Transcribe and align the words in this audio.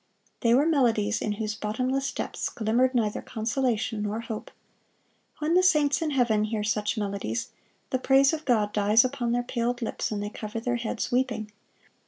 They 0.39 0.55
were 0.55 0.65
melodies 0.65 1.21
in 1.21 1.33
whose 1.33 1.53
bottomless 1.53 2.11
depths 2.11 2.49
glimmered 2.49 2.95
neither 2.95 3.21
consolation 3.21 4.01
nor 4.01 4.21
hope. 4.21 4.49
When 5.37 5.53
the 5.53 5.61
saints 5.61 6.01
in 6.01 6.09
heaven 6.09 6.45
hear 6.45 6.63
such 6.63 6.97
melodies, 6.97 7.49
the 7.91 7.99
praise 7.99 8.33
of 8.33 8.43
God 8.43 8.73
dies 8.73 9.05
upon 9.05 9.31
their 9.31 9.43
paled 9.43 9.79
lips, 9.79 10.09
and 10.09 10.23
they 10.23 10.31
cover 10.31 10.59
their 10.59 10.77
heads 10.77 11.11
weeping. 11.11 11.51